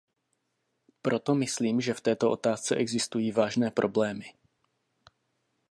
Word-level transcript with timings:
Proto 1.01 1.35
myslím, 1.35 1.81
že 1.81 1.93
v 1.93 2.01
této 2.01 2.31
otázce 2.31 2.75
existují 2.75 3.31
velmi 3.31 3.45
vážné 3.45 3.71
problémy. 3.71 4.33